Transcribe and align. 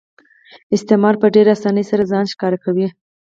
استثمار 0.75 1.15
په 1.21 1.27
ډېرې 1.35 1.51
اسانۍ 1.53 1.83
سره 1.91 2.03
ځان 2.11 2.25
ښکاره 2.33 2.57
کوي 2.65 2.87